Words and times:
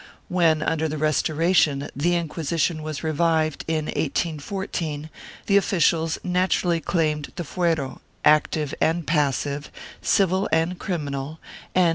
3 0.01 0.07
When, 0.35 0.63
under 0.63 0.87
the 0.87 0.97
Restoration, 0.97 1.87
the 1.95 2.15
Inquisition 2.15 2.81
was 2.81 3.03
revived, 3.03 3.63
in 3.67 3.85
1814, 3.85 5.11
the 5.45 5.57
officials 5.57 6.17
naturally 6.23 6.79
claimed 6.81 7.31
the 7.35 7.43
f 7.43 7.55
uero, 7.55 7.99
active 8.25 8.73
and 8.81 9.05
passive, 9.05 9.69
civil 10.01 10.49
and 10.51 10.79
criminal, 10.79 11.37
1 11.75 11.85
Portocarrero, 11.85 11.87
op. 11.87 11.89